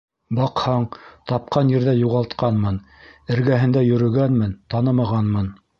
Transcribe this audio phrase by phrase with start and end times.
[0.37, 0.87] Баҡһаң,
[1.31, 2.81] тапҡан ерҙә юғалтҡанмын,
[3.37, 5.59] эргәһендә йөрөгәнмен- танымағанмын.